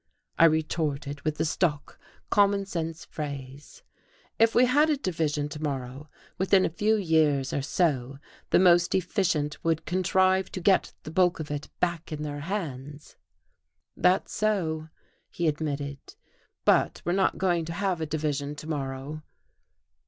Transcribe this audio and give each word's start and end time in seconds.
I 0.39 0.45
retorted 0.45 1.21
with 1.21 1.37
the 1.37 1.45
stock, 1.45 1.99
common 2.31 2.65
sense 2.65 3.05
phrase. 3.05 3.83
"If 4.39 4.55
we 4.55 4.65
had 4.65 4.89
a 4.89 4.97
division 4.97 5.47
to 5.49 5.61
morrow, 5.61 6.09
within 6.39 6.65
a 6.65 6.71
few 6.71 6.95
years 6.95 7.53
or 7.53 7.61
so 7.61 8.17
the 8.49 8.57
most 8.57 8.95
efficient 8.95 9.63
would 9.63 9.85
contrive 9.85 10.51
to 10.53 10.59
get 10.59 10.93
the 11.03 11.11
bulk 11.11 11.39
of 11.39 11.51
it 11.51 11.69
back 11.79 12.11
in 12.11 12.23
their 12.23 12.39
hands." 12.39 13.15
"That's 13.95 14.33
so," 14.33 14.89
he 15.29 15.47
admitted. 15.47 15.99
"But 16.65 17.03
we're 17.05 17.11
not 17.11 17.37
going 17.37 17.65
to 17.65 17.73
have 17.73 18.01
a 18.01 18.07
division 18.07 18.55
to 18.55 18.67
morrow." 18.67 19.21